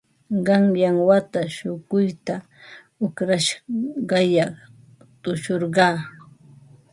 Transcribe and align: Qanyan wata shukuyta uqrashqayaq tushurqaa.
Qanyan 0.45 0.97
wata 1.07 1.39
shukuyta 1.55 2.35
uqrashqayaq 3.05 4.53
tushurqaa. 5.21 5.97